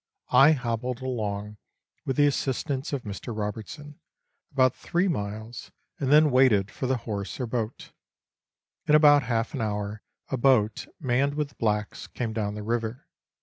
[0.33, 1.57] I hobbled along,
[2.07, 3.37] with the assistance of Mr.
[3.37, 3.99] Robertson,
[4.51, 7.91] about three miles, and then waited for the horse or boat.
[8.87, 13.05] In about half an hour a boat, manned with blacks, came down the river.